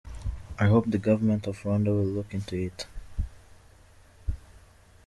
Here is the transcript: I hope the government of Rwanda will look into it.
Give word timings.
I 0.57 0.65
hope 0.65 0.85
the 0.89 0.97
government 0.97 1.45
of 1.45 1.59
Rwanda 1.59 1.91
will 1.95 2.03
look 2.05 2.33
into 2.33 2.55
it. 2.57 2.87